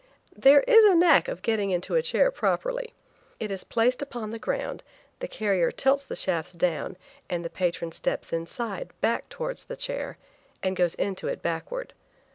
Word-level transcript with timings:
There 0.35 0.61
is 0.61 0.83
a 0.85 0.95
knack 0.95 1.27
of 1.27 1.43
getting 1.43 1.69
into 1.69 1.93
a 1.93 2.01
chair 2.01 2.31
properly. 2.31 2.95
It 3.39 3.51
is 3.51 3.63
placed 3.63 4.01
upon 4.01 4.31
the 4.31 4.39
ground, 4.39 4.83
the 5.19 5.27
carrier 5.27 5.69
tilts 5.71 6.03
the 6.05 6.15
shafts 6.15 6.53
down, 6.53 6.97
and 7.29 7.45
the 7.45 7.51
patron 7.51 7.91
steps 7.91 8.33
inside, 8.33 8.89
back 9.01 9.29
towards 9.29 9.65
the 9.65 9.75
chair, 9.77 10.17
and 10.63 10.75
goes 10.75 10.95
into 10.95 11.27
it 11.27 11.43
backward. 11.43 11.93